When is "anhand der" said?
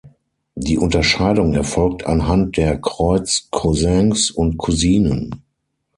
2.07-2.81